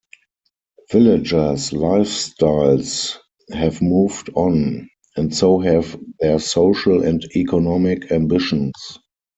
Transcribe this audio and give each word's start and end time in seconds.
Villagers' 0.89 1.69
lifestyles 1.69 3.17
have 3.53 3.83
moved 3.83 4.31
on 4.33 4.89
and 5.15 5.31
so 5.31 5.59
have 5.59 5.95
their 6.19 6.39
social 6.39 7.03
and 7.03 7.23
economic 7.35 8.11
ambitions. 8.11 8.73